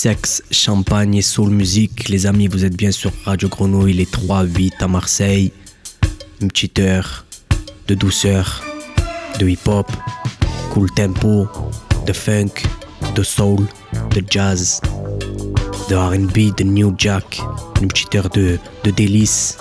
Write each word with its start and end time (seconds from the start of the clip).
sexe, 0.00 0.42
champagne 0.50 1.16
et 1.16 1.20
soul 1.20 1.50
musique. 1.50 2.08
Les 2.08 2.24
amis, 2.24 2.48
vous 2.48 2.64
êtes 2.64 2.74
bien 2.74 2.90
sur 2.90 3.12
Radio 3.26 3.50
Grenouille, 3.50 3.92
les 3.92 4.06
3-8 4.06 4.72
à 4.80 4.88
Marseille. 4.88 5.52
Une 6.40 6.48
petite 6.48 6.78
heure 6.78 7.26
de 7.86 7.94
douceur, 7.94 8.64
de 9.38 9.46
hip-hop, 9.46 9.86
cool 10.72 10.90
tempo, 10.92 11.46
de 12.06 12.14
funk, 12.14 12.64
de 13.14 13.22
soul, 13.22 13.58
de 14.14 14.24
jazz, 14.26 14.80
de 15.90 15.94
RB, 15.94 16.56
de 16.56 16.64
New 16.64 16.94
Jack. 16.96 17.42
Une 17.82 17.88
petite 17.88 18.14
heure 18.14 18.30
de, 18.30 18.58
de 18.84 18.90
délices. 18.90 19.58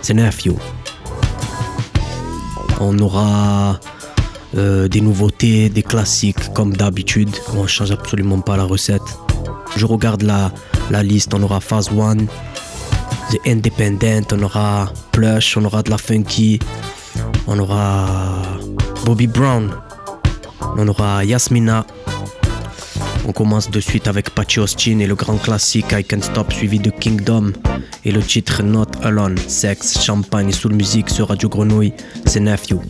C'est 0.00 0.14
neuf, 0.14 0.46
yo. 0.46 0.56
On 2.80 2.98
aura 3.00 3.78
euh, 4.56 4.88
des 4.88 5.02
nouveautés, 5.02 5.68
des 5.68 5.82
classiques 5.82 6.54
comme 6.54 6.74
d'habitude. 6.74 7.36
On 7.54 7.66
change 7.66 7.90
absolument 7.90 8.40
pas 8.40 8.56
la 8.56 8.64
recette. 8.64 9.02
Je 9.76 9.86
regarde 9.86 10.22
la, 10.22 11.02
liste, 11.02 11.34
on 11.34 11.42
aura 11.42 11.60
Phase 11.60 11.90
1, 11.90 12.26
The 13.30 13.40
Independent, 13.46 14.32
on 14.32 14.42
aura 14.42 14.92
Plush, 15.12 15.56
on 15.56 15.64
aura 15.64 15.82
de 15.82 15.90
la 15.90 15.98
Funky, 15.98 16.58
on 17.46 17.58
aura 17.58 18.42
Bobby 19.04 19.26
Brown, 19.26 19.70
on 20.76 20.88
aura 20.88 21.24
Yasmina. 21.24 21.86
On 23.26 23.32
commence 23.32 23.70
de 23.70 23.80
suite 23.80 24.06
avec 24.06 24.30
Patchy 24.30 24.60
Austin 24.60 24.98
et 24.98 25.06
le 25.06 25.14
grand 25.14 25.38
classique 25.38 25.92
I 25.92 26.04
Can't 26.04 26.22
Stop 26.22 26.52
suivi 26.52 26.78
de 26.78 26.90
Kingdom 26.90 27.52
et 28.04 28.12
le 28.12 28.22
titre 28.22 28.62
Not 28.62 28.86
Alone, 29.02 29.38
sexe, 29.48 30.02
champagne 30.02 30.50
et 30.50 30.52
soul 30.52 30.74
musique 30.74 31.08
sur 31.08 31.28
Radio 31.28 31.48
Grenouille, 31.48 31.94
c'est 32.26 32.40
Nephew. 32.40 32.80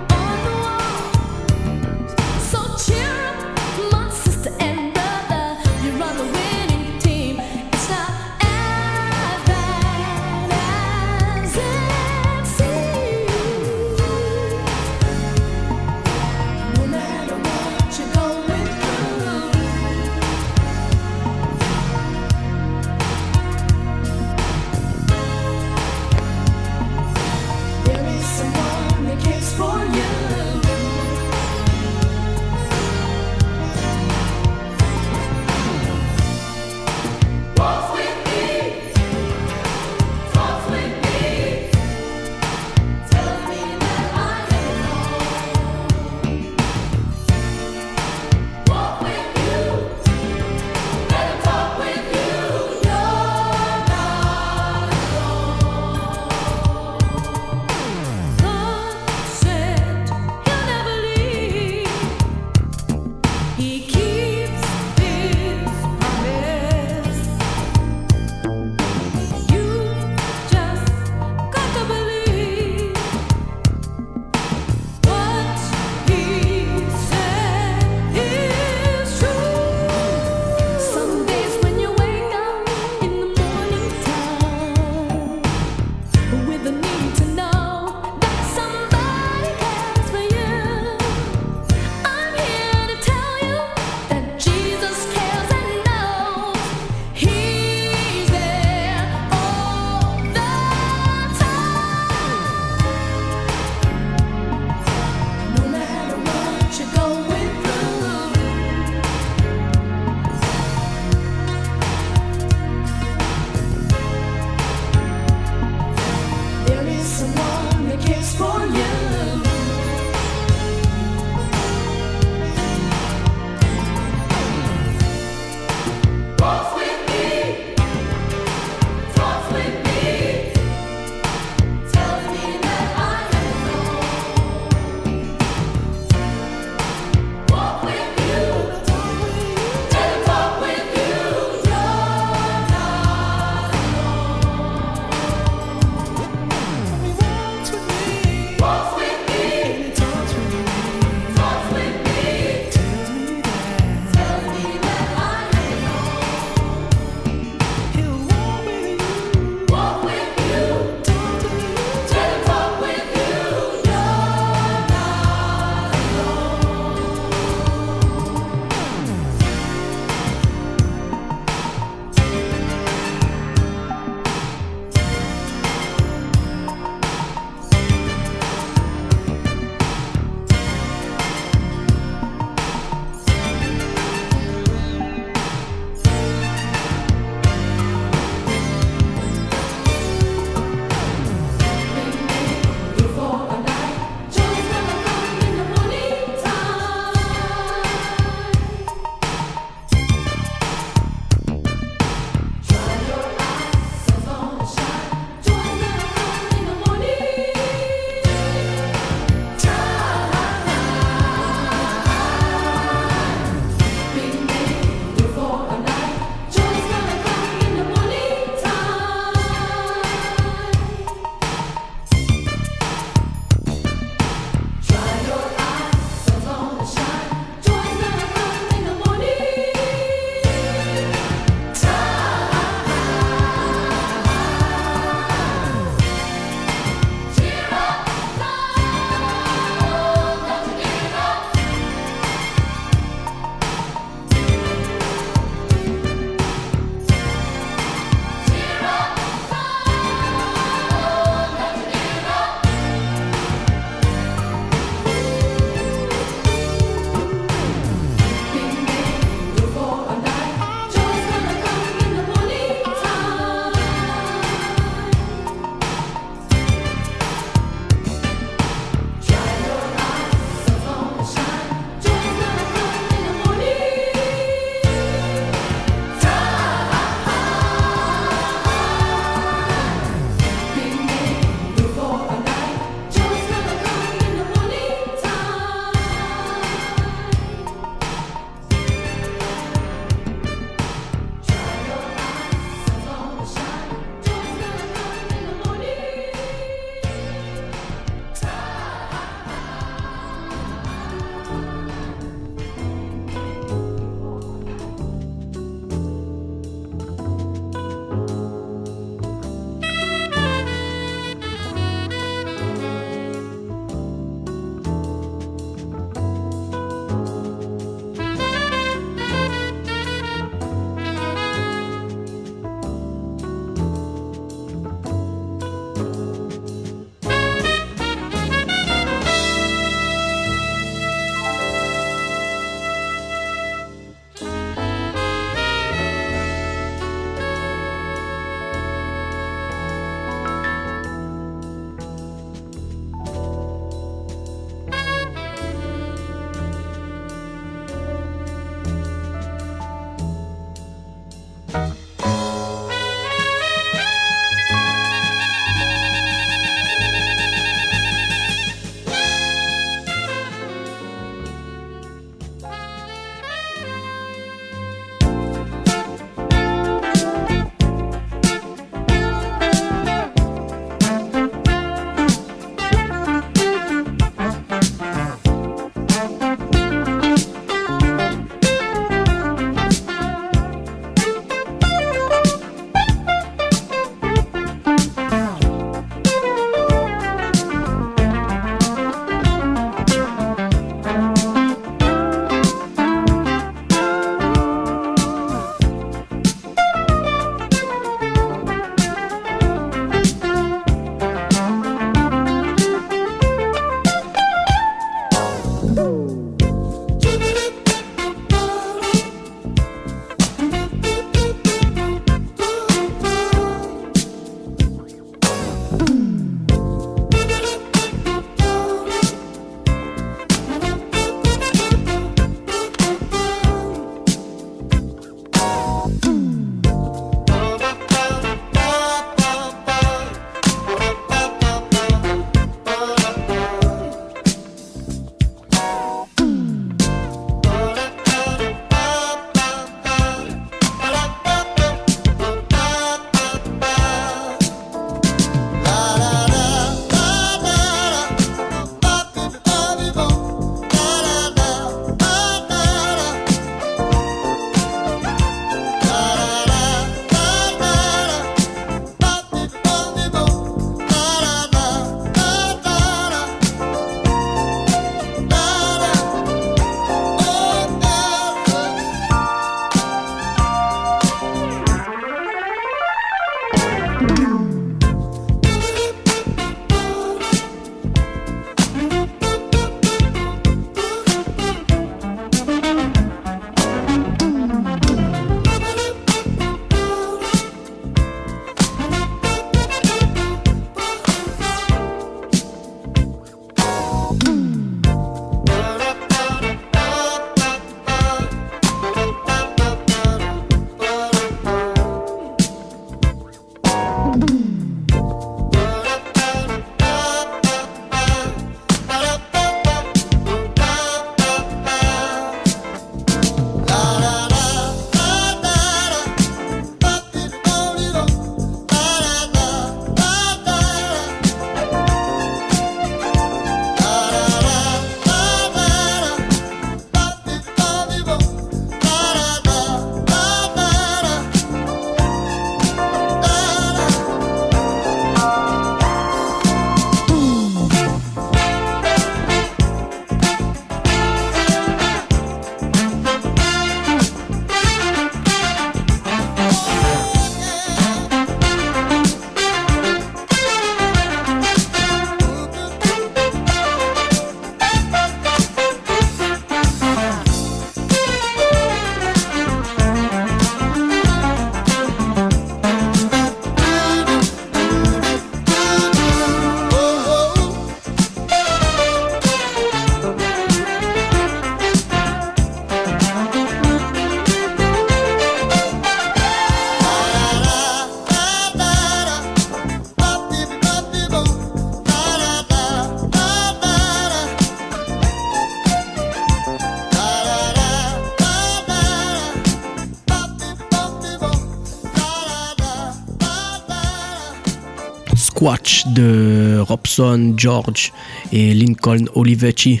De 596.06 596.80
Robson, 596.80 597.54
George 597.56 598.12
et 598.52 598.74
Lincoln 598.74 599.26
Olivetti. 599.36 600.00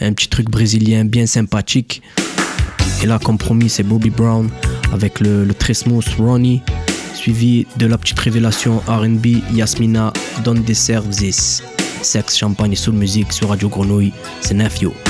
Un 0.00 0.14
petit 0.14 0.28
truc 0.28 0.48
brésilien 0.48 1.04
bien 1.04 1.26
sympathique. 1.26 2.00
Et 3.02 3.06
là, 3.06 3.18
comme 3.22 3.36
promis, 3.36 3.68
c'est 3.68 3.82
Bobby 3.82 4.08
Brown 4.08 4.48
avec 4.92 5.20
le, 5.20 5.46
très 5.52 5.74
smooth 5.74 6.08
Ronnie, 6.18 6.62
suivi 7.14 7.66
de 7.76 7.86
la 7.86 7.98
petite 7.98 8.18
révélation 8.18 8.78
RB 8.86 9.26
Yasmina 9.52 10.12
Don 10.42 10.54
This. 10.54 11.62
Sex, 12.00 12.38
champagne 12.38 12.72
et 12.72 12.76
soul 12.76 12.94
musique 12.94 13.32
sur 13.32 13.50
Radio 13.50 13.68
Grenouille, 13.68 14.12
c'est 14.40 14.54
Nephew. 14.54 15.07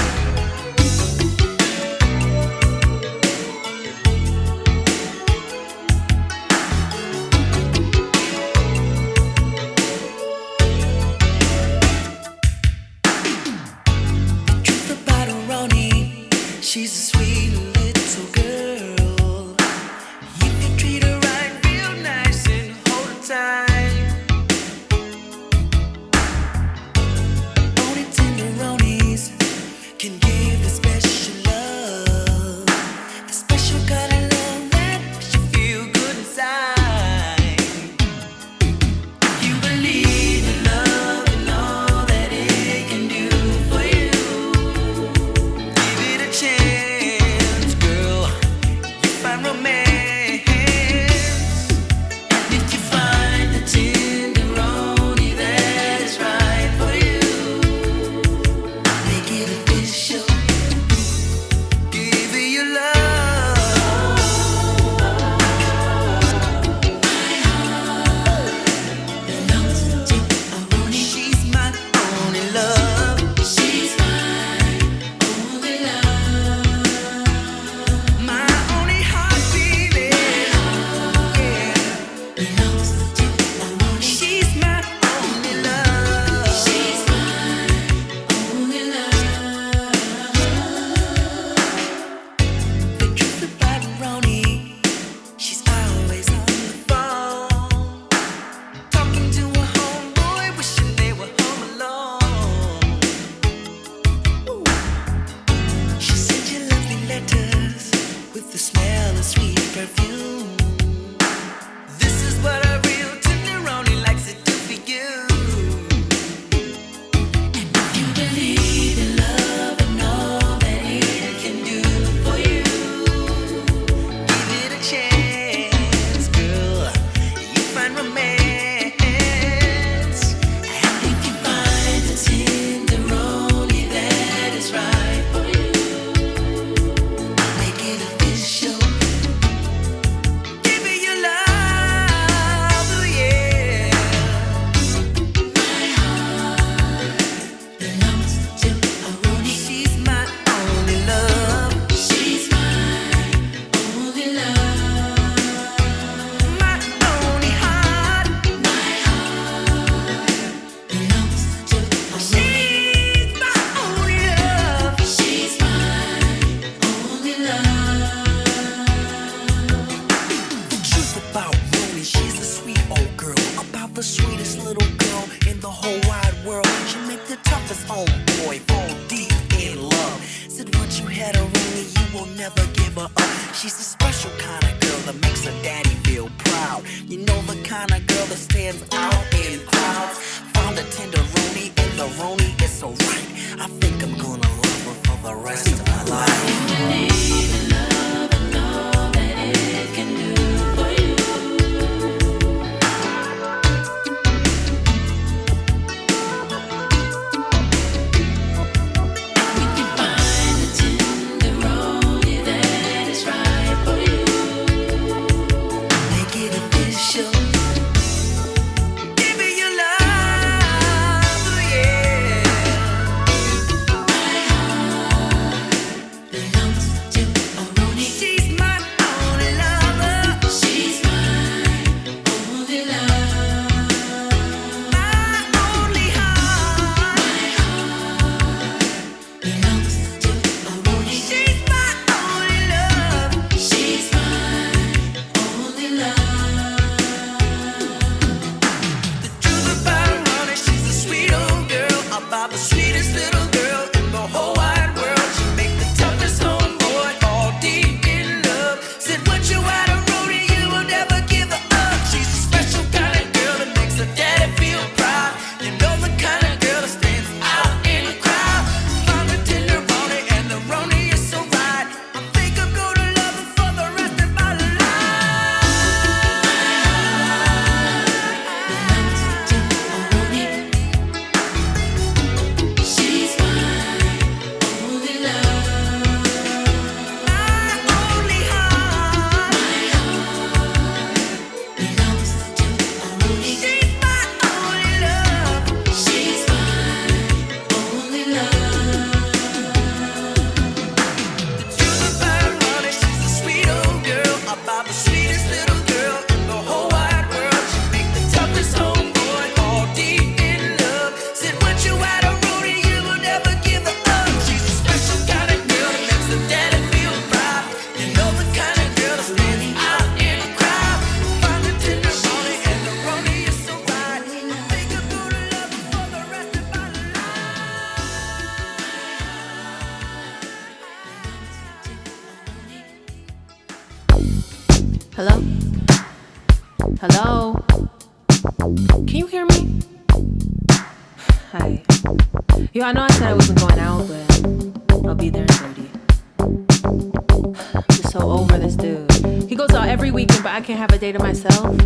can 350.68 350.76
have 350.76 350.92
a 350.92 350.98
day 350.98 351.12
to 351.12 351.18
myself. 351.18 351.77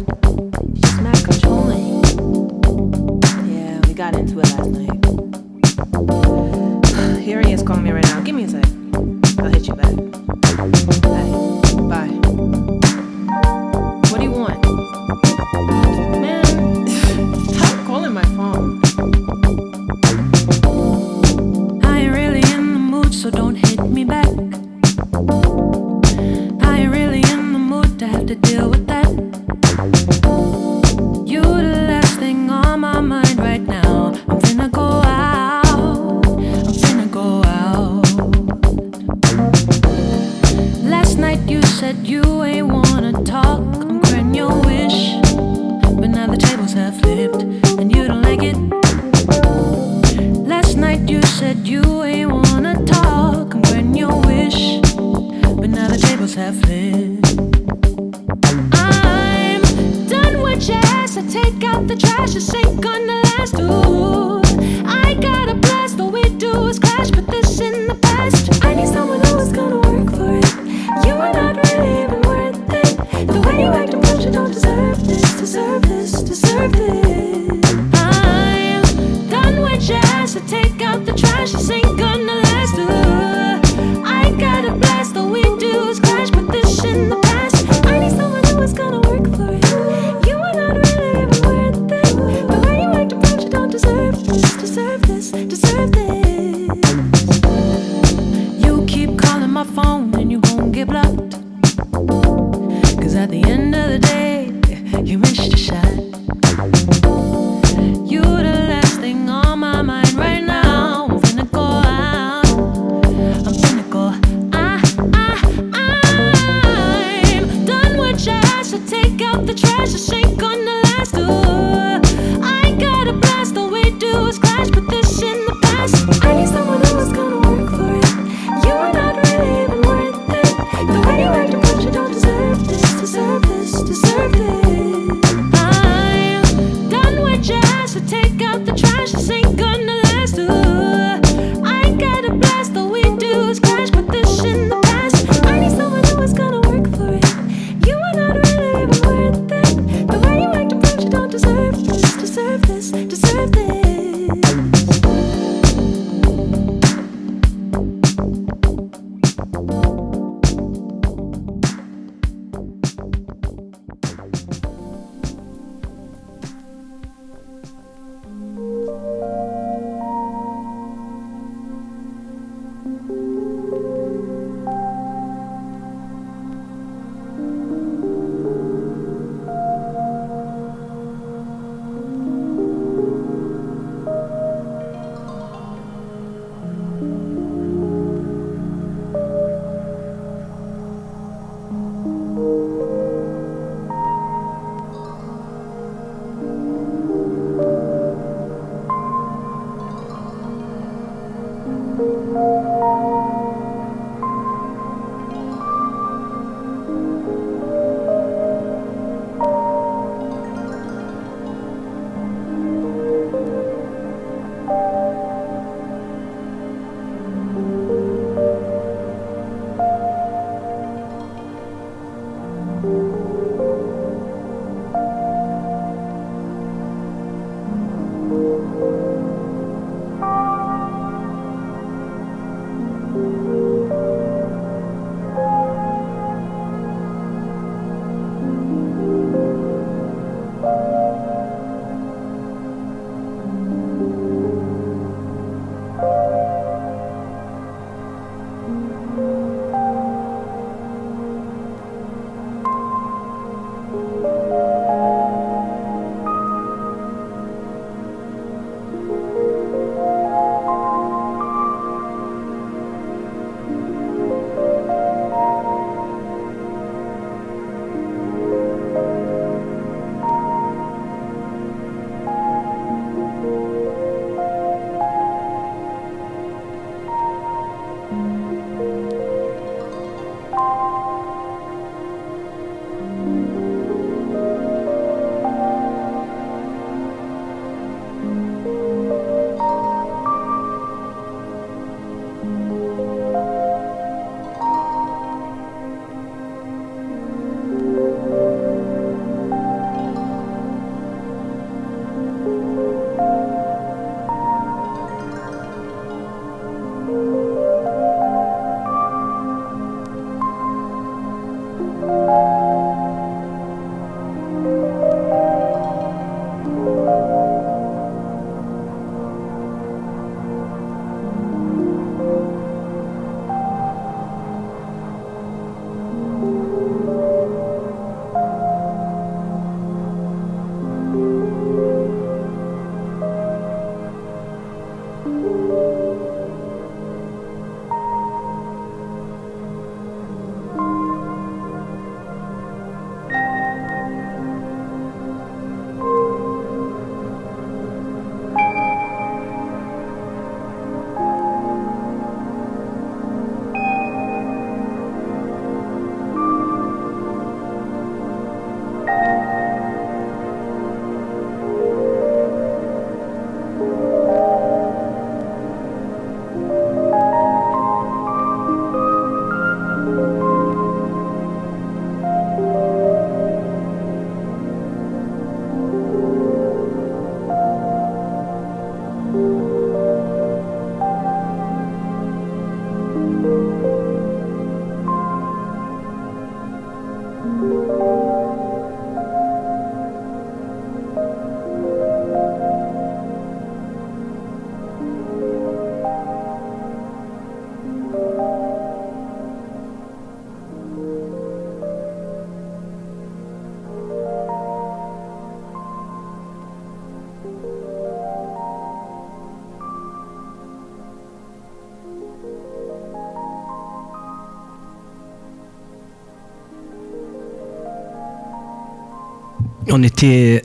On 419.94 420.02
était 420.02 420.62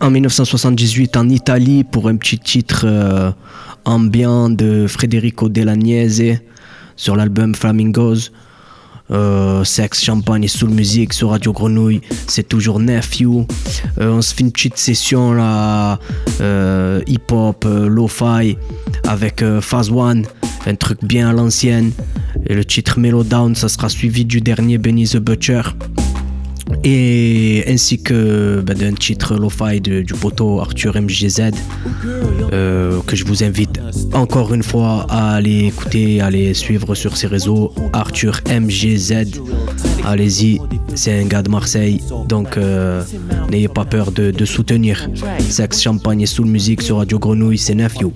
en 0.00 0.12
1978 0.12 1.16
en 1.16 1.28
Italie 1.28 1.82
pour 1.82 2.08
un 2.08 2.14
petit 2.14 2.38
titre 2.38 2.84
euh, 2.84 3.32
ambiant 3.84 4.50
de 4.50 4.86
Federico 4.86 5.48
Delagnese 5.48 6.38
sur 6.94 7.16
l'album 7.16 7.56
Flamingos. 7.56 8.30
Euh, 9.10 9.64
sexe, 9.64 10.04
champagne 10.04 10.44
et 10.44 10.48
soul 10.48 10.70
music 10.70 11.12
sur 11.12 11.30
Radio 11.30 11.52
Grenouille, 11.52 12.02
c'est 12.28 12.48
toujours 12.48 12.78
Nephew. 12.78 13.46
Euh, 13.98 14.12
on 14.12 14.22
se 14.22 14.32
fait 14.32 14.42
une 14.42 14.52
petite 14.52 14.78
session 14.78 15.32
là, 15.32 15.98
hip-hop, 17.08 17.66
lo-fi 17.68 18.56
avec 19.08 19.44
Phase 19.60 19.90
One, 19.90 20.24
un 20.66 20.74
truc 20.76 21.00
bien 21.02 21.30
à 21.30 21.32
l'ancienne. 21.32 21.90
Et 22.46 22.54
le 22.54 22.64
titre 22.64 23.00
Mellow 23.00 23.24
Down, 23.24 23.56
ça 23.56 23.68
sera 23.68 23.88
suivi 23.88 24.24
du 24.24 24.40
dernier 24.40 24.78
Benny 24.78 25.08
the 25.08 25.16
Butcher 25.16 25.62
et 26.84 27.64
ainsi 27.68 28.02
que 28.02 28.62
ben, 28.64 28.76
d'un 28.76 28.94
titre 28.94 29.36
lo-fi 29.36 29.80
du 29.80 30.14
poteau 30.14 30.60
Arthur 30.60 31.00
MGZ 31.00 31.52
euh, 32.52 33.00
que 33.06 33.16
je 33.16 33.24
vous 33.24 33.44
invite 33.44 33.80
encore 34.12 34.52
une 34.54 34.62
fois 34.62 35.06
à 35.08 35.34
aller 35.34 35.66
écouter, 35.66 36.20
à 36.20 36.26
aller 36.26 36.54
suivre 36.54 36.94
sur 36.94 37.16
ses 37.16 37.26
réseaux 37.26 37.72
Arthur 37.92 38.40
MGZ. 38.48 39.40
Allez-y, 40.04 40.60
c'est 40.94 41.20
un 41.20 41.26
gars 41.26 41.42
de 41.42 41.48
Marseille, 41.48 42.00
donc 42.28 42.56
euh, 42.56 43.02
n'ayez 43.50 43.68
pas 43.68 43.84
peur 43.84 44.12
de, 44.12 44.44
soutenir. 44.44 45.08
Sex, 45.38 45.80
champagne 45.80 46.20
et 46.20 46.26
soul 46.26 46.46
musique 46.46 46.82
sur 46.82 46.98
Radio 46.98 47.18
Grenouille, 47.18 47.58
c'est 47.58 47.74
Nephew. 47.74 48.12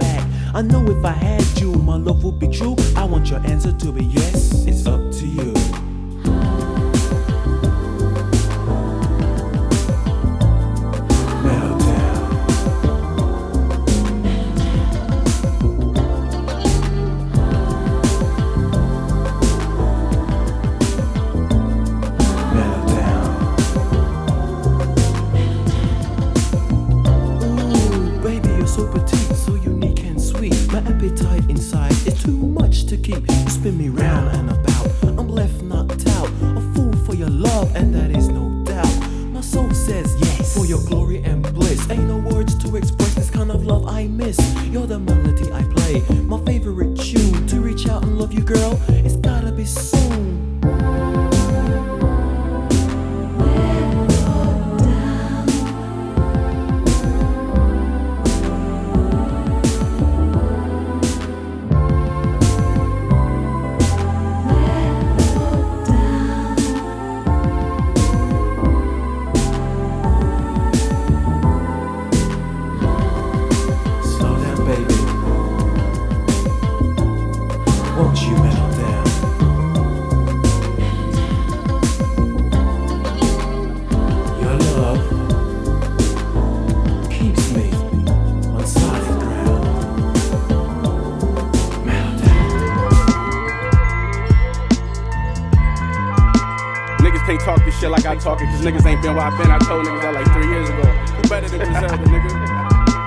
Talking, 98.37 98.53
cause 98.53 98.65
niggas 98.65 98.87
ain't 98.87 99.03
been 99.03 99.15
where 99.15 99.25
I 99.25 99.31
been. 99.37 99.51
I 99.51 99.59
told 99.59 99.87
niggas 99.87 100.03
that 100.03 100.15
like 100.15 100.29
three 100.33 100.49
years 100.49 100.69
ago. 100.69 100.85
Who 100.85 101.29
better 101.29 101.49
than 101.49 101.61
Griselda, 101.61 102.05
nigga? 102.05 102.31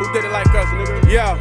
Who 0.02 0.14
did 0.14 0.26
it 0.26 0.32
like 0.32 0.50
us, 0.50 0.68
nigga? 0.74 1.10
Yeah. 1.10 1.40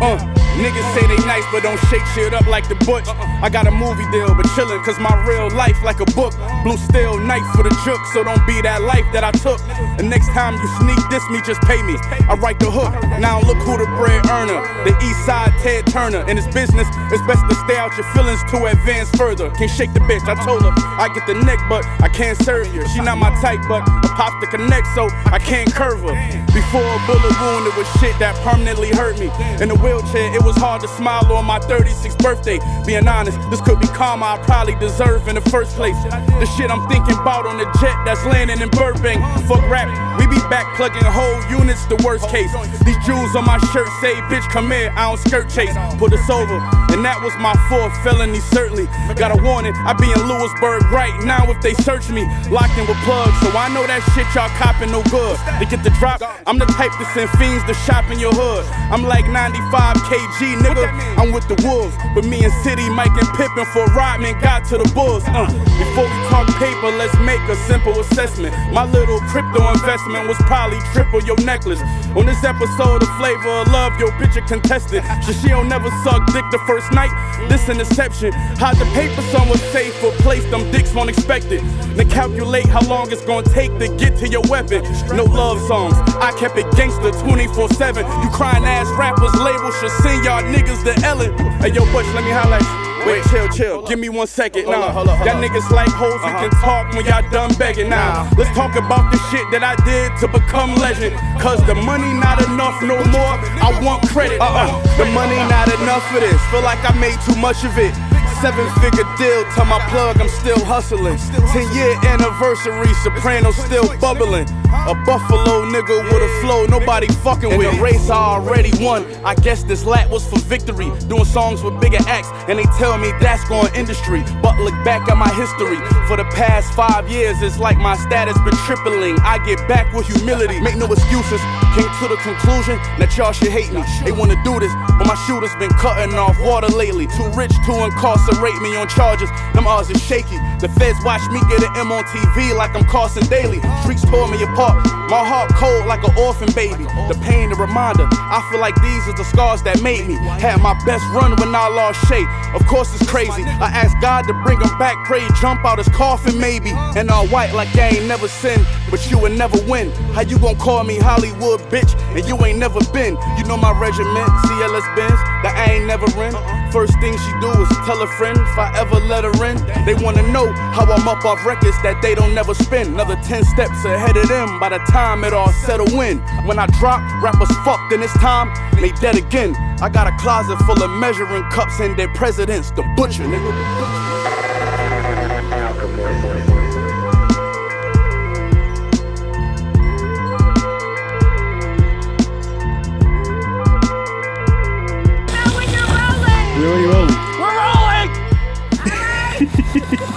Uh. 0.00 0.18
Niggas 0.60 0.84
say 0.92 1.06
they 1.06 1.16
nice, 1.24 1.44
but 1.52 1.62
don't 1.62 1.78
shake 1.88 2.04
shit 2.12 2.34
up 2.34 2.44
like 2.46 2.68
the 2.68 2.74
Butch. 2.84 3.08
I 3.40 3.48
got 3.48 3.66
a 3.66 3.70
movie 3.70 4.04
deal, 4.12 4.34
but 4.34 4.44
chillin', 4.52 4.82
cause 4.84 4.98
my 5.00 5.14
real 5.24 5.48
life 5.56 5.80
like 5.82 6.00
a 6.00 6.08
book. 6.12 6.34
Blue 6.64 6.76
steel 6.76 7.16
knife 7.16 7.46
for 7.56 7.62
the 7.62 7.72
jook, 7.84 8.00
so 8.12 8.22
don't 8.24 8.44
be 8.46 8.60
that 8.60 8.82
life 8.82 9.06
that 9.14 9.24
I 9.24 9.30
took. 9.30 9.56
The 10.00 10.08
next 10.08 10.28
time 10.28 10.54
you 10.56 10.66
sneak 10.80 10.96
this 11.10 11.20
me, 11.28 11.42
just 11.44 11.60
pay 11.68 11.76
me. 11.82 11.92
I 12.24 12.32
write 12.40 12.58
the 12.58 12.70
hook. 12.70 12.88
Now 13.20 13.36
look 13.44 13.58
who 13.58 13.76
the 13.76 13.84
bread 14.00 14.24
earner. 14.32 14.64
The 14.88 14.96
east 15.04 15.26
side 15.26 15.52
Ted 15.60 15.86
Turner. 15.92 16.24
In 16.24 16.40
his 16.40 16.48
business, 16.56 16.88
it's 17.12 17.20
best 17.28 17.44
to 17.44 17.54
stay 17.68 17.76
out 17.76 17.92
your 18.00 18.08
feelings 18.16 18.40
to 18.48 18.64
advance 18.64 19.10
further. 19.20 19.50
Can't 19.50 19.70
shake 19.70 19.92
the 19.92 20.00
bitch, 20.00 20.24
I 20.24 20.40
told 20.40 20.64
her 20.64 20.72
I 20.96 21.12
get 21.12 21.26
the 21.26 21.36
neck, 21.44 21.60
but 21.68 21.84
I 22.00 22.08
can't 22.08 22.40
serve 22.40 22.72
you. 22.74 22.80
She 22.88 23.04
not 23.04 23.18
my 23.18 23.28
type, 23.44 23.60
but 23.68 23.84
pop 24.20 24.38
to 24.38 24.46
connect, 24.48 24.86
so 24.92 25.08
I 25.32 25.38
can't 25.38 25.72
curve 25.72 26.04
her. 26.04 26.12
Before 26.52 26.84
a 26.84 27.00
bullet 27.08 27.32
wound, 27.40 27.64
it 27.64 27.72
was 27.72 27.88
shit 28.04 28.12
that 28.20 28.36
permanently 28.44 28.92
hurt 28.92 29.16
me. 29.16 29.32
In 29.64 29.72
a 29.72 29.78
wheelchair, 29.80 30.28
it 30.36 30.44
was 30.44 30.56
hard 30.60 30.82
to 30.82 30.88
smile 30.88 31.24
on 31.32 31.46
my 31.46 31.58
36th 31.60 32.20
birthday. 32.20 32.60
Being 32.84 33.08
honest, 33.08 33.40
this 33.48 33.62
could 33.62 33.80
be 33.80 33.88
karma 33.96 34.36
I 34.36 34.38
probably 34.44 34.76
deserve 34.76 35.26
in 35.28 35.36
the 35.36 35.46
first 35.48 35.72
place. 35.72 35.96
The 36.36 36.44
shit 36.52 36.68
I'm 36.70 36.84
thinking 36.92 37.16
about 37.16 37.46
on 37.46 37.56
the 37.56 37.64
jet 37.80 37.96
that's 38.04 38.20
landing 38.26 38.60
in 38.60 38.68
Burbank. 38.76 39.24
Fuck 39.48 39.64
rap, 39.72 39.88
we 40.20 40.28
be 40.28 40.36
back 40.52 40.68
plugging 40.76 41.00
whole 41.00 41.40
units, 41.48 41.86
the 41.86 41.96
worst 42.04 42.28
case. 42.28 42.52
These 42.84 43.00
jewels 43.08 43.32
on 43.32 43.48
my 43.48 43.56
shirt 43.72 43.88
say, 44.04 44.12
bitch, 44.28 44.44
come 44.52 44.68
here, 44.68 44.92
I 45.00 45.08
don't 45.08 45.16
skirt 45.16 45.48
chase. 45.48 45.72
Put 45.96 46.12
us 46.12 46.28
over, 46.28 46.60
and 46.92 47.04
that 47.04 47.18
was 47.22 47.34
my 47.38 47.54
fourth 47.70 47.94
felony, 48.02 48.40
certainly. 48.52 48.86
Got 49.14 49.32
a 49.32 49.40
warning, 49.42 49.74
I 49.86 49.94
be 49.94 50.10
in 50.10 50.22
Lewisburg 50.26 50.84
right 50.90 51.14
now 51.24 51.48
if 51.50 51.60
they 51.62 51.74
search 51.82 52.10
me. 52.10 52.26
Locked 52.50 52.76
in 52.78 52.86
with 52.86 52.98
plugs, 53.06 53.36
so 53.40 53.50
I 53.56 53.70
know 53.72 53.86
that 53.86 54.02
shit 54.14 54.26
y'all 54.34 54.50
copping 54.60 54.90
no 54.90 55.02
good. 55.10 55.38
They 55.58 55.66
get 55.66 55.82
the 55.82 55.94
drop, 55.98 56.22
I'm 56.46 56.58
the 56.58 56.68
type 56.78 56.92
to 56.98 57.06
send 57.14 57.30
fiends 57.38 57.64
to 57.70 57.74
shop 57.86 58.10
in 58.10 58.18
your 58.18 58.32
hood. 58.34 58.66
I'm 58.90 59.04
like 59.06 59.26
95 59.26 59.96
kg, 60.06 60.60
nigga. 60.62 60.86
I'm 61.16 61.32
with 61.32 61.46
the 61.48 61.56
wolves, 61.66 61.96
but 62.14 62.24
me 62.24 62.44
and 62.44 62.52
City, 62.62 62.84
Mike 62.90 63.14
and 63.14 63.28
Pippin 63.38 63.66
for 63.72 63.86
Rodman 63.94 64.38
got 64.40 64.64
to 64.70 64.78
the 64.78 64.88
Bulls. 64.94 65.22
Uh, 65.26 65.46
before 65.78 66.04
we 66.04 66.18
talk 66.28 66.50
paper, 66.60 66.92
let's 67.00 67.16
make 67.24 67.40
a 67.48 67.56
simple 67.64 67.98
assessment. 68.00 68.52
My 68.72 68.84
little 68.84 69.18
crypto 69.32 69.64
investment 69.72 70.28
was 70.28 70.36
probably 70.44 70.78
triple 70.92 71.22
your 71.22 71.40
necklace. 71.44 71.80
On 72.16 72.26
this 72.26 72.44
episode 72.44 73.02
of 73.02 73.10
Flavor 73.16 73.64
of 73.64 73.68
Love, 73.72 73.98
your 73.98 74.12
bitch 74.20 74.36
a 74.36 74.42
contestant. 74.46 75.04
So 75.24 75.32
she 75.32 75.48
don't 75.48 75.68
never 75.68 75.88
suck 76.04 76.26
dick 76.32 76.44
the 76.50 76.60
first 76.66 76.89
night. 76.92 77.10
This 77.48 77.68
an 77.68 77.80
exception. 77.80 78.32
Hide 78.32 78.76
the 78.76 78.84
paper 78.94 79.22
somewhere 79.30 79.58
safe 79.72 79.94
or 80.02 80.12
place 80.22 80.44
them 80.50 80.70
dicks 80.70 80.94
won't 80.94 81.10
expect 81.10 81.46
it. 81.46 81.62
Then 81.96 82.08
calculate 82.10 82.66
how 82.66 82.82
long 82.88 83.10
it's 83.10 83.24
gonna 83.24 83.46
take 83.48 83.78
to 83.78 83.88
get 83.96 84.16
to 84.18 84.28
your 84.28 84.42
weapon. 84.48 84.82
No 85.14 85.24
love 85.24 85.60
songs. 85.66 85.94
I 86.20 86.32
kept 86.38 86.58
it 86.58 86.70
gangster 86.76 87.10
24-7. 87.24 88.04
You 88.22 88.30
crying 88.30 88.64
ass 88.64 88.88
rappers 88.98 89.34
label 89.40 89.70
should 89.72 89.92
send 90.02 90.24
y'all 90.24 90.42
niggas 90.42 90.84
the 90.84 90.94
Ellen. 91.06 91.36
Hey, 91.60 91.72
yo, 91.72 91.84
Butch, 91.92 92.06
let 92.14 92.24
me 92.24 92.30
highlight. 92.30 92.89
Wait, 93.06 93.24
chill, 93.30 93.48
chill. 93.48 93.82
Give 93.86 93.98
me 93.98 94.08
one 94.08 94.26
second. 94.26 94.66
Nah, 94.66 94.92
y'all 95.24 95.40
niggas 95.40 95.70
like 95.70 95.88
hoes 95.90 96.14
uh-huh. 96.20 96.40
can 96.40 96.50
talk 96.60 96.92
when 96.94 97.04
y'all 97.06 97.24
done 97.30 97.52
begging. 97.58 97.88
Now, 97.88 98.24
nah. 98.24 98.36
let's 98.36 98.50
talk 98.56 98.76
about 98.76 99.10
the 99.12 99.18
shit 99.30 99.44
that 99.52 99.64
I 99.64 99.76
did 99.84 100.12
to 100.20 100.28
become 100.28 100.74
legend. 100.76 101.16
Cause 101.40 101.64
the 101.66 101.74
money 101.74 102.12
not 102.20 102.42
enough 102.44 102.80
no 102.82 102.96
more. 103.10 103.34
I 103.60 103.72
want 103.82 104.06
credit. 104.08 104.40
Uh-uh. 104.40 104.68
The 104.98 105.06
money 105.12 105.36
not 105.48 105.68
enough 105.80 106.04
for 106.12 106.20
this. 106.20 106.38
Feel 106.50 106.62
like 106.62 106.80
I 106.84 106.92
made 107.00 107.18
too 107.24 107.36
much 107.40 107.64
of 107.64 107.76
it. 107.78 107.94
Seven 108.40 108.64
figure 108.80 109.04
deal, 109.18 109.44
tell 109.52 109.66
my 109.66 109.78
plug 109.90 110.18
I'm 110.18 110.28
still 110.40 110.64
hustling. 110.64 111.18
Ten 111.52 111.68
year 111.76 111.92
anniversary, 112.08 112.88
Soprano 113.04 113.50
still 113.50 113.84
bubbling. 114.00 114.48
A 114.88 114.94
Buffalo 115.04 115.68
nigga 115.68 115.92
with 116.08 116.22
a 116.22 116.40
flow 116.40 116.64
nobody 116.64 117.06
fucking 117.20 117.50
with. 117.58 117.68
In 117.68 117.76
the 117.76 117.82
race 117.82 118.08
I 118.08 118.16
already 118.16 118.72
won. 118.82 119.04
I 119.26 119.34
guess 119.34 119.62
this 119.62 119.84
lap 119.84 120.08
was 120.08 120.26
for 120.26 120.38
victory. 120.38 120.88
Doing 121.06 121.26
songs 121.26 121.62
with 121.62 121.78
bigger 121.82 122.00
acts, 122.08 122.28
and 122.48 122.58
they 122.58 122.64
tell 122.80 122.96
me 122.96 123.12
that's 123.20 123.46
going 123.46 123.74
industry. 123.74 124.24
But 124.40 124.56
look 124.58 124.72
back 124.88 125.06
at 125.10 125.18
my 125.18 125.28
history. 125.36 125.76
For 126.08 126.16
the 126.16 126.24
past 126.32 126.72
five 126.72 127.10
years, 127.10 127.36
it's 127.42 127.58
like 127.58 127.76
my 127.76 127.94
status 128.08 128.38
been 128.40 128.56
tripling. 128.64 129.20
I 129.20 129.36
get 129.44 129.60
back 129.68 129.92
with 129.92 130.06
humility, 130.06 130.58
make 130.60 130.76
no 130.76 130.86
excuses. 130.86 131.42
Came 131.76 131.92
to 132.00 132.08
the 132.08 132.18
conclusion 132.24 132.80
that 132.96 133.12
y'all 133.18 133.32
should 133.32 133.52
hate 133.52 133.70
me. 133.70 133.84
They 134.02 134.12
wanna 134.12 134.40
do 134.44 134.58
this, 134.58 134.72
but 134.96 135.06
my 135.06 135.14
shooter's 135.26 135.54
been 135.56 135.70
cutting 135.76 136.16
off 136.16 136.40
water 136.40 136.68
lately. 136.68 137.06
Too 137.06 137.28
rich 137.36 137.52
to 137.66 137.84
incarcerate 137.84 138.29
me 138.38 138.76
on 138.76 138.88
charges. 138.88 139.30
Them 139.54 139.66
odds 139.66 139.90
is 139.90 140.02
shaky. 140.02 140.36
The 140.60 140.68
feds 140.78 140.98
watch 141.04 141.22
me 141.32 141.40
get 141.48 141.62
an 141.62 141.72
M 141.76 141.90
on 141.90 142.04
TV 142.04 142.54
like 142.54 142.74
I'm 142.76 142.84
Carson 142.84 143.26
Daly. 143.26 143.60
Streets 143.82 144.04
tore 144.04 144.28
me 144.28 144.42
apart. 144.42 144.84
My 145.10 145.24
heart 145.24 145.50
cold 145.54 145.86
like 145.86 146.06
an 146.06 146.14
orphan 146.16 146.52
baby. 146.54 146.84
The 147.10 147.18
pain, 147.22 147.50
the 147.50 147.56
reminder. 147.56 148.06
I 148.10 148.46
feel 148.50 148.60
like 148.60 148.74
these 148.82 149.08
are 149.08 149.16
the 149.16 149.24
scars 149.24 149.62
that 149.64 149.82
made 149.82 150.06
me. 150.06 150.14
Had 150.38 150.60
my 150.62 150.74
best 150.86 151.04
run 151.10 151.34
when 151.36 151.54
I 151.54 151.68
lost 151.68 151.98
shape. 152.06 152.28
Of 152.54 152.66
course 152.66 152.94
it's 152.94 153.08
crazy. 153.10 153.42
I 153.42 153.70
asked 153.74 153.96
God 154.00 154.26
to 154.28 154.34
bring 154.44 154.60
him 154.60 154.70
back. 154.78 154.94
Pray 155.06 155.26
jump 155.40 155.64
out 155.64 155.78
his 155.78 155.88
coffin 155.88 156.38
maybe. 156.38 156.70
And 156.96 157.10
all 157.10 157.26
white 157.28 157.52
like 157.54 157.74
I 157.76 157.96
ain't 157.96 158.06
never 158.06 158.28
sinned, 158.28 158.66
but 158.90 159.10
you 159.10 159.18
would 159.18 159.32
never 159.38 159.58
win. 159.70 159.90
How 160.12 160.22
you 160.22 160.38
gon' 160.38 160.56
call 160.56 160.84
me 160.84 160.98
Hollywood 160.98 161.60
bitch 161.70 161.94
and 162.16 162.26
you 162.26 162.36
ain't 162.44 162.58
never 162.58 162.80
been? 162.92 163.16
You 163.38 163.44
know 163.44 163.56
my 163.56 163.72
regiment, 163.78 164.26
CLS 164.44 164.86
Benz, 164.96 165.18
that 165.46 165.54
I 165.56 165.74
ain't 165.74 165.86
never 165.86 166.06
in. 166.22 166.34
Uh-uh. 166.34 166.70
First 166.70 166.94
thing 167.00 167.16
she 167.16 167.32
do 167.40 167.50
is 167.50 167.68
tell 167.86 168.00
a 168.02 168.06
friend 168.18 168.36
if 168.38 168.58
I 168.58 168.72
ever 168.78 168.96
let 169.06 169.24
her 169.24 169.44
in. 169.44 169.56
They 169.86 169.94
wanna 169.94 170.22
know 170.30 170.52
how 170.52 170.84
I'm 170.84 171.06
up 171.08 171.24
off 171.24 171.44
records 171.46 171.80
that 171.82 172.00
they 172.02 172.14
don't 172.14 172.34
never 172.34 172.54
spin. 172.54 172.94
Another 172.94 173.16
10 173.22 173.44
steps 173.44 173.84
ahead 173.84 174.16
of 174.16 174.28
them 174.28 174.58
by 174.58 174.68
the 174.68 174.78
time 174.90 175.24
it 175.24 175.32
all 175.32 175.52
settle 175.64 175.88
in. 176.00 176.18
When 176.46 176.58
I 176.58 176.66
drop, 176.78 177.00
rappers 177.22 177.50
fucked 177.64 177.92
and 177.92 178.02
it's 178.02 178.12
time, 178.18 178.50
they 178.80 178.90
dead 179.00 179.16
again. 179.16 179.54
I 179.80 179.88
got 179.88 180.06
a 180.06 180.16
closet 180.18 180.58
full 180.66 180.82
of 180.82 180.90
measuring 180.90 181.42
cups 181.50 181.80
and 181.80 181.96
their 181.96 182.08
presidents, 182.14 182.70
the 182.70 182.82
butcher, 182.96 183.24
nigga. 183.24 184.09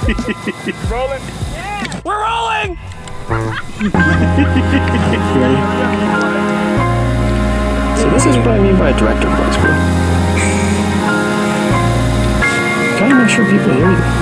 rolling? 0.91 1.21
Yeah. 1.53 2.01
We're 2.03 2.21
rolling! 2.21 2.77
Ready? 3.29 3.93
So 8.03 8.09
this 8.09 8.25
is 8.25 8.35
what 8.35 8.49
I 8.49 8.59
mean 8.59 8.77
by 8.77 8.89
a 8.89 8.99
director 8.99 9.33
flex, 9.33 9.55
bro. 9.55 9.71
Gotta 12.99 13.15
make 13.15 13.29
sure 13.29 13.45
people 13.45 13.71
hear 13.71 13.91
you. 13.91 14.12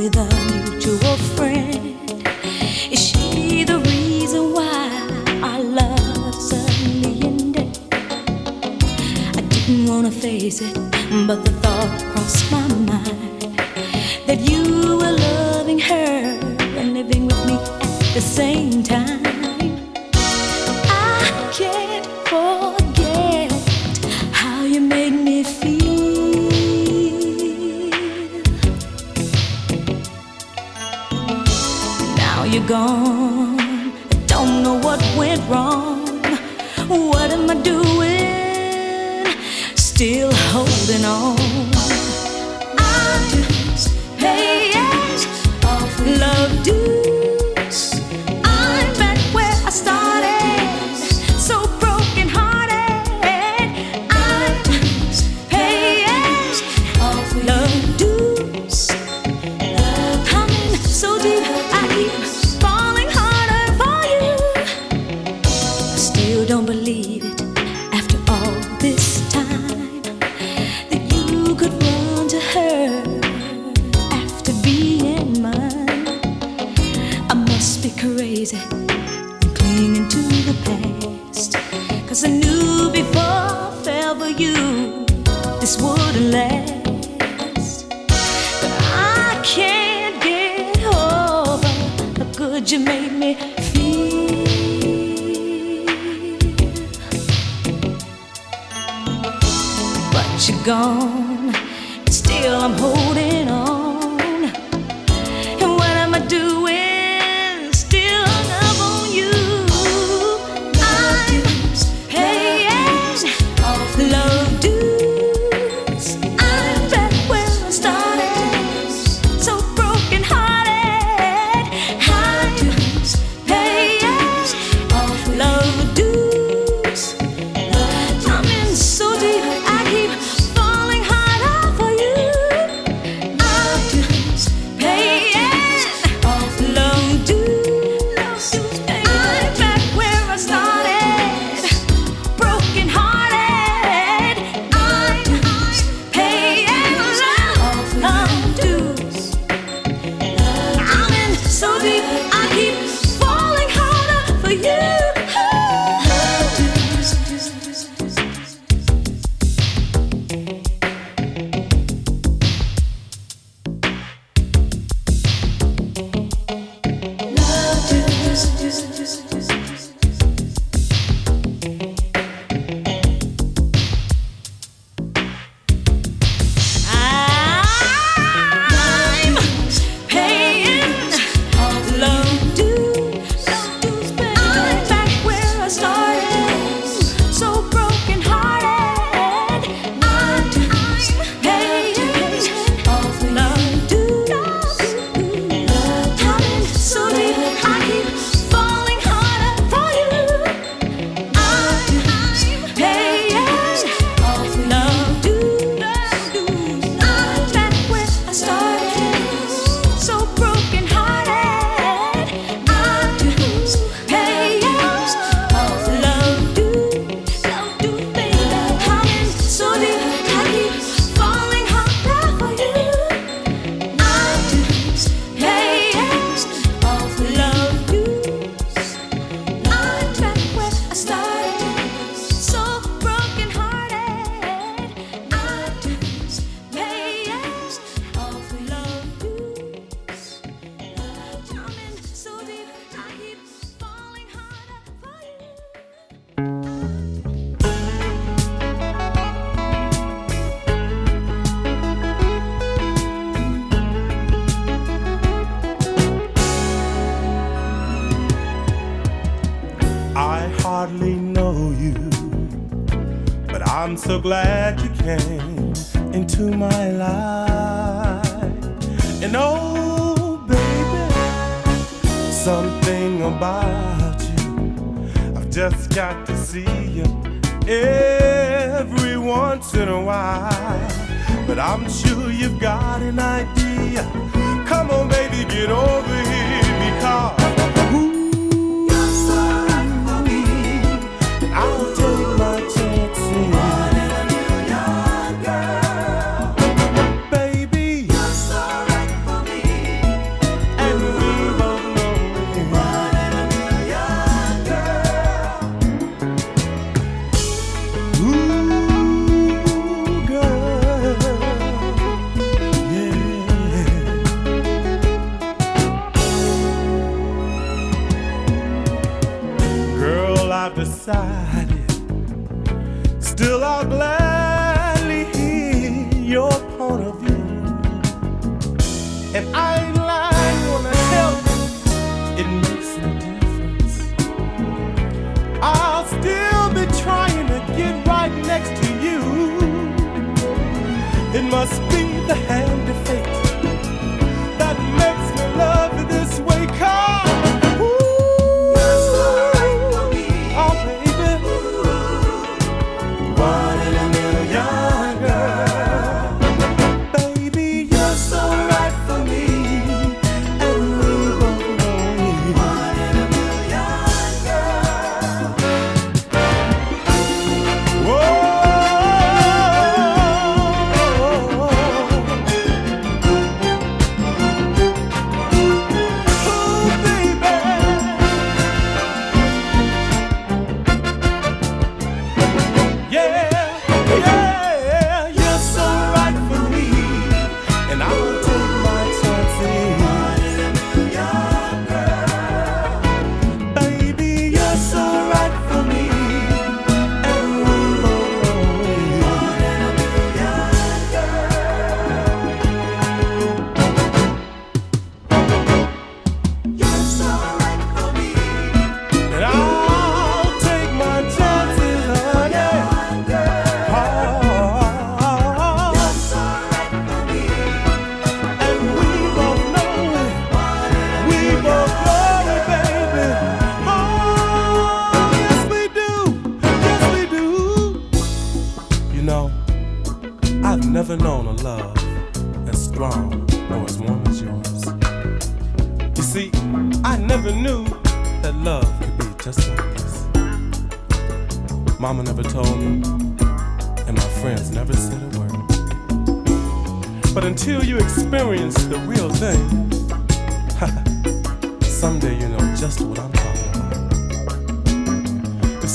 With 0.00 0.16
a 0.16 0.24
mutual 0.50 1.16
friend? 1.36 1.94
Is 2.90 3.08
she 3.08 3.64
the 3.64 3.80
reason 3.80 4.54
why 4.54 4.88
our 5.42 5.62
love 5.62 6.34
suddenly 6.34 7.20
ended? 7.22 7.78
I 9.36 9.42
didn't 9.42 9.88
wanna 9.90 10.10
face 10.10 10.62
it, 10.62 10.72
but 11.26 11.44
the 11.44 11.52
thought 11.60 12.14
crossed 12.14 12.50
my 12.50 12.60
mind. 12.60 12.69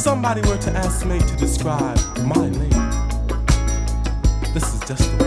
somebody 0.06 0.39
were 0.47 0.58
to 0.60 0.70
ask 0.78 1.03
me 1.03 1.18
to 1.18 1.36
describe 1.36 1.97
my 2.20 2.47
name, 2.47 2.70
this 4.53 4.72
is 4.76 4.80
just 4.82 5.18
the 5.18 5.25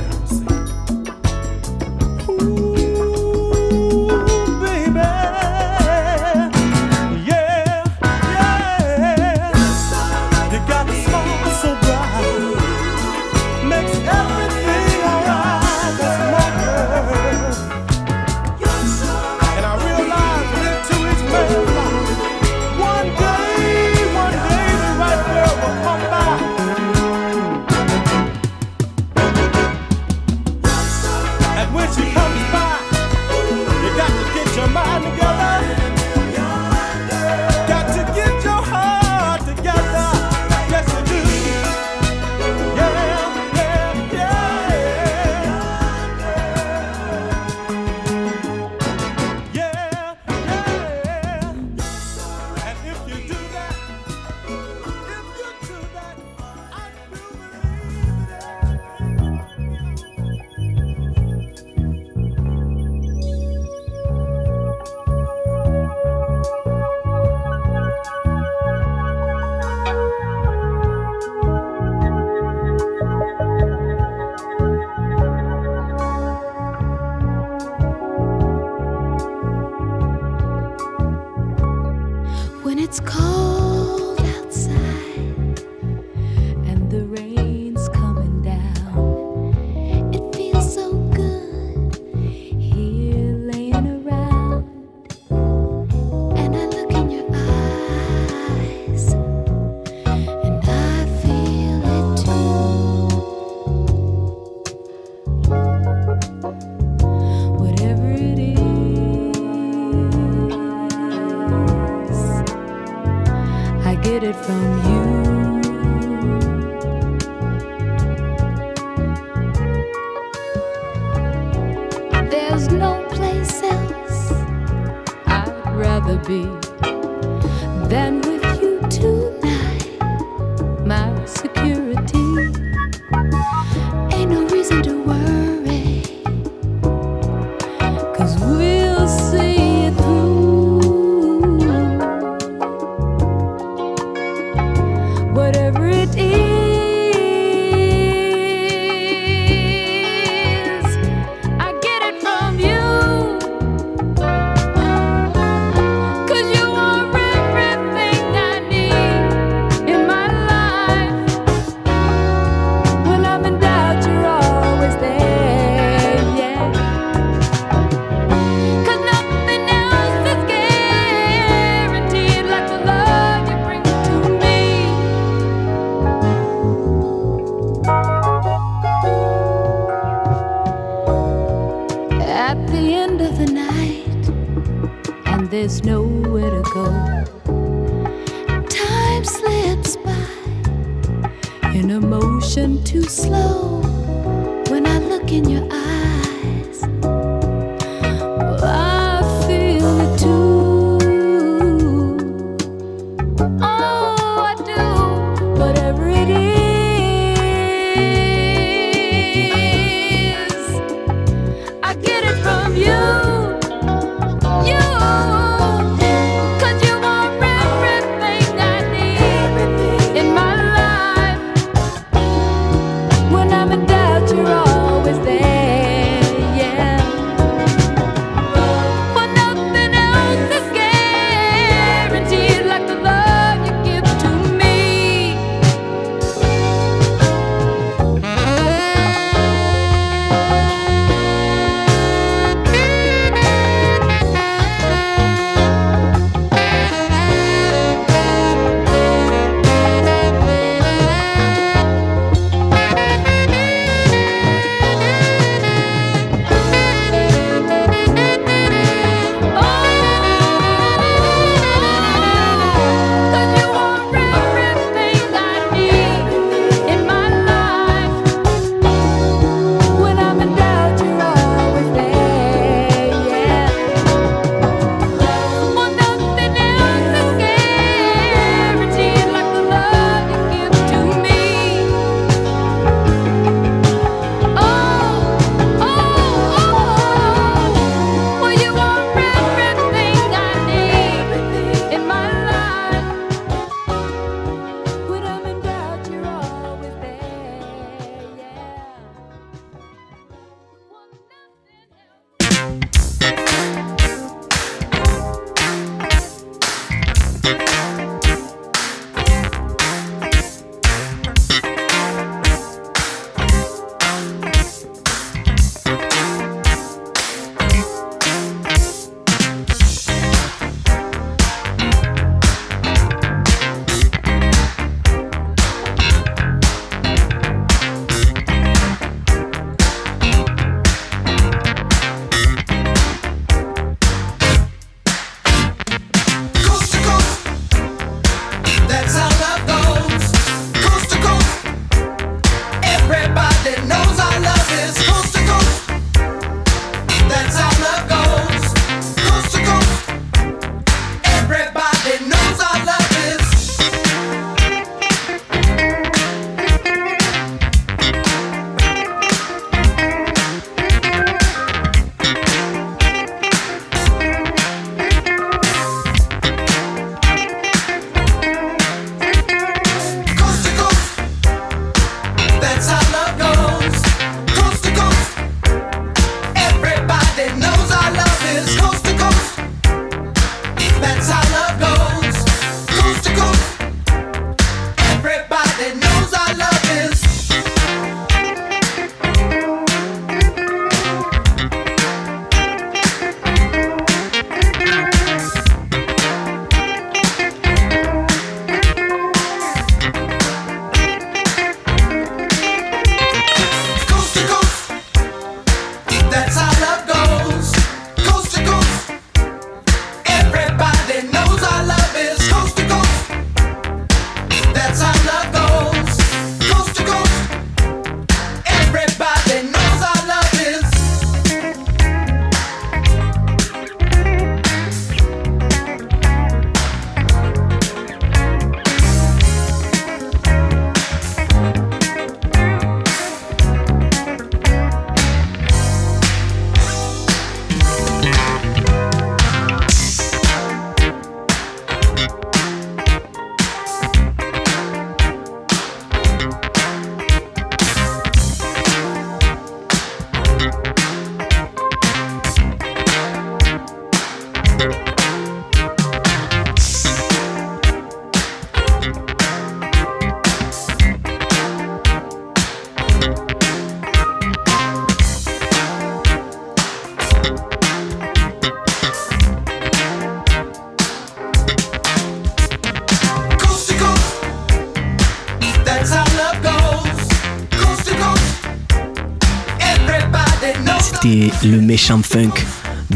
Funk 482.17 482.55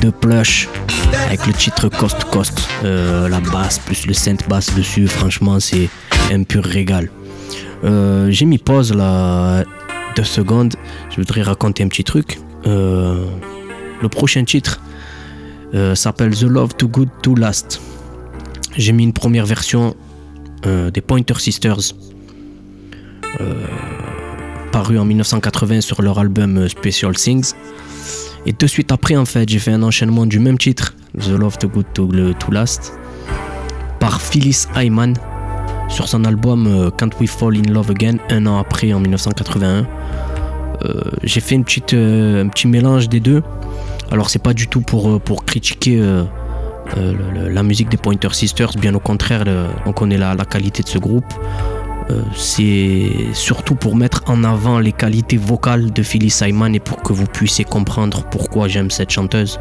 de 0.03 0.11
Plush 0.11 0.69
avec 1.27 1.47
le 1.47 1.55
titre 1.55 1.89
Coast 1.89 2.19
to 2.19 2.27
Coast. 2.27 2.69
Euh, 2.85 3.27
la 3.27 3.41
basse 3.41 3.79
plus 3.79 4.07
le 4.07 4.13
synth 4.13 4.47
basse 4.51 4.75
dessus, 4.75 5.09
franchement, 5.09 5.59
c'est 5.61 5.89
un 6.31 6.43
pur 6.43 6.63
régal. 6.63 7.11
Euh, 7.85 8.31
J'ai 8.31 8.45
mis 8.45 8.59
pause 8.59 8.93
là 8.93 9.65
deux 10.15 10.25
secondes. 10.25 10.75
Je 11.09 11.17
voudrais 11.17 11.41
raconter 11.41 11.83
un 11.83 11.89
petit 11.89 12.05
truc. 12.05 12.39
Euh, 12.67 13.25
le 14.03 14.09
prochain 14.11 14.45
titre 14.45 14.81
s'appelle 15.95 16.37
The 16.37 16.43
Love 16.43 16.75
Too 16.75 16.89
Good 16.89 17.09
to 17.23 17.35
Last. 17.35 17.81
J'ai 18.77 18.93
mis 18.93 19.05
une 19.05 19.15
première 19.15 19.47
version 19.47 19.97
des 20.65 21.01
Pointer 21.01 21.39
Sisters 21.39 21.95
paru 24.71 24.99
en 24.99 25.07
1980 25.07 25.81
sur 25.81 26.03
leur 26.03 26.19
album 26.19 26.69
Special 26.69 27.15
Things. 27.15 27.55
Et 28.45 28.53
de 28.53 28.67
suite 28.67 28.91
après, 28.91 29.17
en 29.17 29.25
fait, 29.25 29.49
j'ai 29.49 29.59
fait 29.59 29.73
un 29.73 29.83
enchaînement 29.83 30.27
du 30.27 30.41
même 30.41 30.59
titre, 30.59 30.95
The 31.19 31.31
Love 31.31 31.59
Too 31.59 31.69
Good 31.69 31.87
to, 31.95 32.09
to 32.35 32.51
Last, 32.51 32.93
par 34.01 34.21
Phyllis 34.21 34.67
Hyman 34.77 35.15
sur 35.89 36.09
son 36.09 36.25
album 36.25 36.67
euh, 36.67 36.91
Can't 36.91 37.11
We 37.21 37.31
Fall 37.31 37.57
in 37.57 37.73
Love 37.73 37.91
Again, 37.91 38.17
un 38.31 38.47
an 38.47 38.59
après, 38.59 38.93
en 38.93 39.01
1981. 39.01 39.87
Euh, 40.85 41.03
j'ai 41.23 41.41
fait 41.41 41.55
une 41.55 41.65
petite, 41.65 41.95
euh, 41.95 42.45
un 42.45 42.49
petit 42.49 42.67
mélange 42.67 43.09
des 43.09 43.21
deux. 43.21 43.43
Alors, 44.11 44.31
c'est 44.31 44.43
pas 44.43 44.55
du 44.55 44.67
tout 44.67 44.81
pour, 44.81 45.21
pour 45.21 45.45
critiquer 45.45 46.03
la 46.97 47.63
musique 47.63 47.89
des 47.89 47.97
Pointer 47.97 48.35
Sisters, 48.35 48.73
bien 48.79 48.95
au 48.95 49.01
contraire, 49.01 49.45
on 49.87 49.93
connaît 49.93 50.19
la, 50.19 50.35
la 50.35 50.45
qualité 50.45 50.83
de 50.83 50.89
ce 50.89 50.99
groupe. 50.99 51.33
Euh, 52.11 52.23
c'est 52.35 53.11
surtout 53.33 53.75
pour 53.75 53.97
mettre 53.97 54.23
en 54.27 54.45
avant 54.45 54.79
les 54.79 54.93
qualités 54.93 55.37
vocales 55.37 55.93
de 55.93 56.03
Phyllis 56.03 56.37
Hyman 56.41 56.75
et 56.75 56.81
pour 56.81 57.03
que 57.03 57.13
vous 57.13 57.27
puissiez 57.27 57.65
comprendre 57.65 58.25
pourquoi 58.31 58.69
j'aime 58.69 58.91
cette 58.91 59.11
chanteuse 59.11 59.61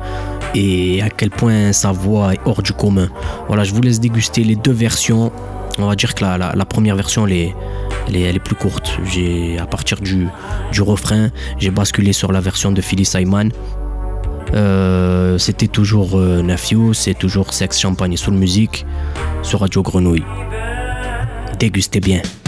et 0.56 1.02
à 1.02 1.10
quel 1.10 1.30
point 1.30 1.72
sa 1.74 1.92
voix 1.92 2.34
est 2.34 2.40
hors 2.46 2.62
du 2.62 2.74
commun. 2.74 3.10
Voilà, 3.48 3.64
je 3.64 3.74
vous 3.74 3.82
laisse 3.82 4.00
déguster 4.00 4.44
les 4.44 4.56
deux 4.56 4.72
versions. 4.72 5.32
On 5.78 5.88
va 5.88 5.96
dire 5.96 6.16
que 6.16 6.24
la, 6.24 6.66
première 6.66 6.96
version, 6.96 7.28
est, 7.28 7.54
plus 8.44 8.56
courte. 8.56 8.98
J'ai, 9.06 9.58
à 9.58 9.66
partir 9.66 10.02
du, 10.02 10.28
refrain, 10.80 11.30
j'ai 11.58 11.72
basculé 11.72 12.12
sur 12.12 12.32
la 12.32 12.42
version 12.42 12.72
de 12.72 12.82
Phyllis 12.82 13.12
Hyman. 13.16 13.52
Euh, 14.54 15.38
c'était 15.38 15.68
toujours 15.68 16.20
euh, 16.20 16.42
Nephew, 16.42 16.94
c'est 16.94 17.14
toujours 17.14 17.54
Sex 17.54 17.80
Champagne 17.80 18.14
et 18.14 18.18
Soul 18.18 18.34
Music 18.34 18.86
sur 19.44 19.62
Radio 19.62 19.82
Grenouille. 19.82 20.26
Dégustez 21.62 22.00
bien. 22.00 22.41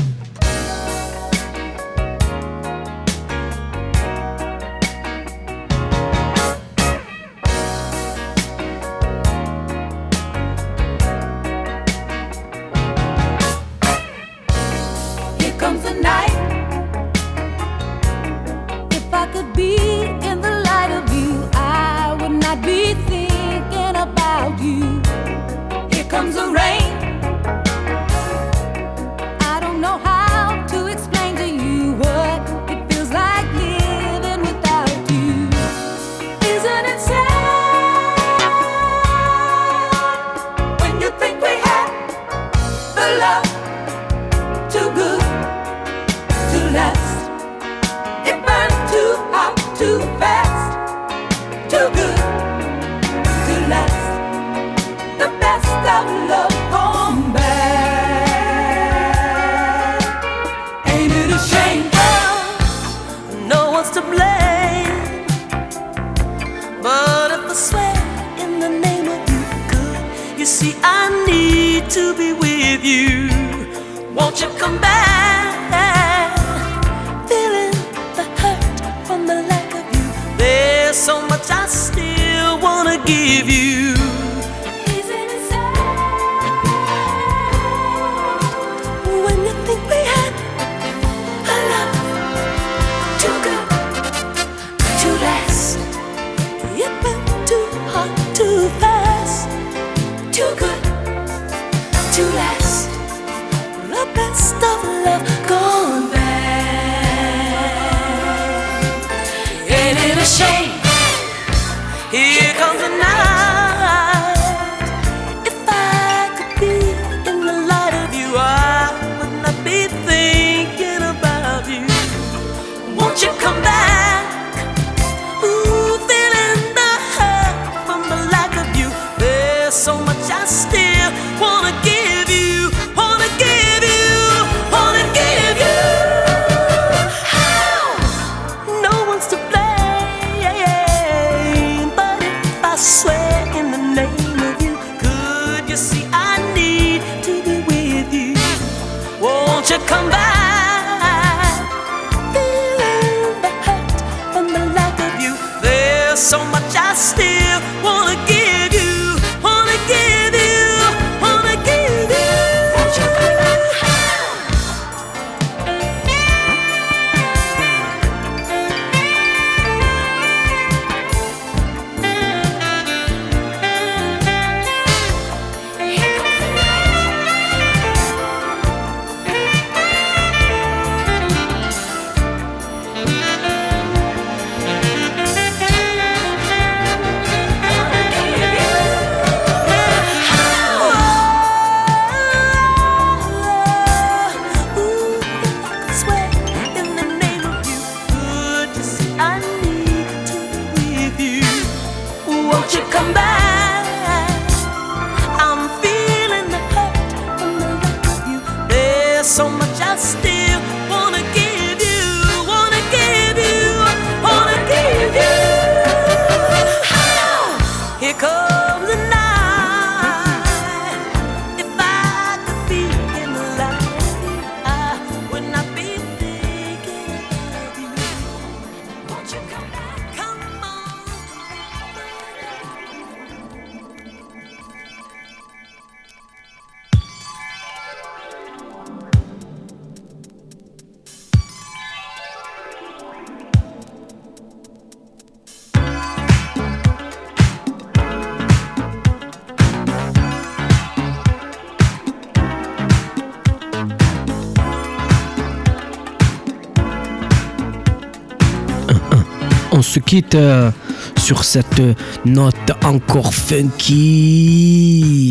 Euh, 260.36 260.70
sur 261.18 261.43
cette 261.43 261.82
note 262.26 262.72
encore 262.84 263.34
funky. 263.34 263.80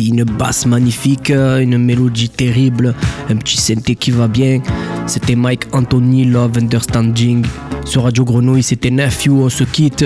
Une 0.09 0.25
basse 0.25 0.65
magnifique, 0.65 1.29
euh, 1.29 1.59
une 1.59 1.77
mélodie 1.77 2.27
terrible, 2.29 2.93
un 3.29 3.35
petit 3.37 3.55
synthé 3.57 3.95
qui 3.95 4.11
va 4.11 4.27
bien. 4.27 4.61
C'était 5.07 5.35
Mike 5.35 5.67
Anthony 5.71 6.25
Love 6.25 6.57
Understanding. 6.57 7.45
Sur 7.85 8.03
Radio 8.03 8.25
Grenouille, 8.25 8.63
c'était 8.63 8.91
Nephew, 8.91 9.31
on 9.31 9.47
se 9.49 9.63
quitte. 9.63 10.03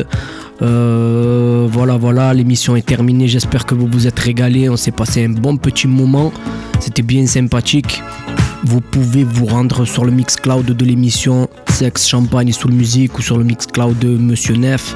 Euh, 0.62 1.68
voilà, 1.72 1.98
voilà, 1.98 2.32
l'émission 2.34 2.76
est 2.76 2.86
terminée. 2.86 3.28
J'espère 3.28 3.66
que 3.66 3.74
vous 3.74 3.88
vous 3.88 4.06
êtes 4.06 4.20
régalés. 4.20 4.70
On 4.70 4.78
s'est 4.78 4.92
passé 4.92 5.26
un 5.26 5.30
bon 5.30 5.58
petit 5.58 5.88
moment. 5.88 6.32
C'était 6.80 7.02
bien 7.04 7.26
sympathique. 7.26 8.04
Vous 8.68 8.82
pouvez 8.82 9.24
vous 9.24 9.46
rendre 9.46 9.86
sur 9.86 10.04
le 10.04 10.12
Mixcloud 10.12 10.66
de 10.66 10.86
l'émission 10.86 11.48
Sex 11.70 12.06
Champagne 12.06 12.52
sous 12.52 12.68
musique 12.68 13.18
ou 13.18 13.22
sur 13.22 13.38
le 13.38 13.46
Mixcloud 13.46 13.98
de 13.98 14.10
Monsieur 14.10 14.56
Neff 14.56 14.94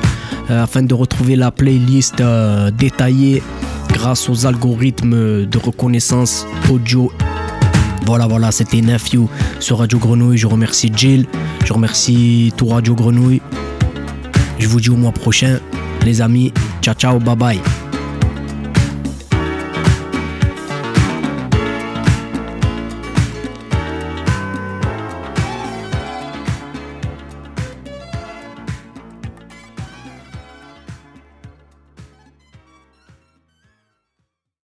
euh, 0.50 0.64
afin 0.64 0.84
de 0.84 0.94
retrouver 0.94 1.38
la 1.38 1.52
playlist 1.52 2.20
euh, 2.20 2.70
détaillée 2.70 3.42
grâce 3.88 4.28
aux 4.28 4.46
algorithmes 4.46 5.46
de 5.46 5.58
reconnaissance 5.58 6.46
audio. 6.70 7.14
Voilà, 8.06 8.28
voilà, 8.28 8.52
c'était 8.52 8.82
Nephew 8.82 9.30
sur 9.62 9.80
Radio 9.80 10.00
Grenouille. 10.00 10.38
Je 10.38 10.48
remercie 10.48 10.92
Jill, 10.94 11.26
je 11.64 11.72
remercie 11.72 12.52
tout 12.58 12.68
Radio 12.68 12.94
Grenouille. 12.94 13.42
Je 14.60 14.68
vous 14.68 14.82
dis 14.82 14.90
au 14.90 14.98
mois 14.98 15.14
prochain, 15.14 15.60
les 16.06 16.22
amis. 16.22 16.52
Ciao, 16.82 16.94
ciao, 16.94 17.20
bye 17.20 17.38
bye. 17.38 17.62